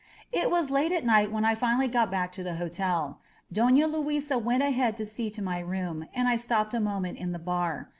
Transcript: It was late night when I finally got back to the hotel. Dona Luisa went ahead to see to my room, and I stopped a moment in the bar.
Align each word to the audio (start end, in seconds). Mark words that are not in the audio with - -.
It 0.31 0.49
was 0.49 0.71
late 0.71 1.05
night 1.05 1.31
when 1.31 1.45
I 1.45 1.53
finally 1.53 1.87
got 1.87 2.09
back 2.09 2.31
to 2.31 2.41
the 2.41 2.55
hotel. 2.55 3.19
Dona 3.53 3.85
Luisa 3.85 4.35
went 4.39 4.63
ahead 4.63 4.97
to 4.97 5.05
see 5.05 5.29
to 5.29 5.43
my 5.43 5.59
room, 5.59 6.07
and 6.11 6.27
I 6.27 6.37
stopped 6.37 6.73
a 6.73 6.79
moment 6.79 7.19
in 7.19 7.33
the 7.33 7.37
bar. 7.37 7.89